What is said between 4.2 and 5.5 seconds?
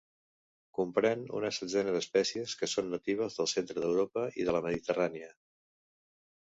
i de la Mediterrània.